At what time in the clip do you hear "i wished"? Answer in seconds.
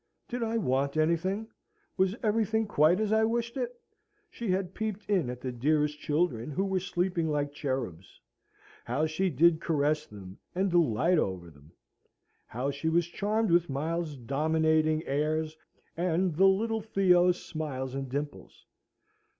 3.13-3.55